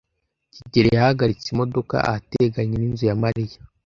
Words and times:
kigeli 0.53 0.89
yahagaritse 0.97 1.47
imodoka 1.49 1.95
ahateganye 2.09 2.75
n'inzu 2.77 3.03
ya 3.09 3.17
Mariya. 3.23 3.57